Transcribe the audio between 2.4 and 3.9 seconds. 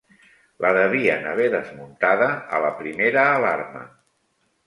a la primera alarma